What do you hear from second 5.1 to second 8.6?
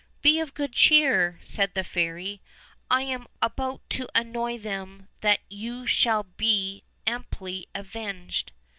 that you shall be amply avenged."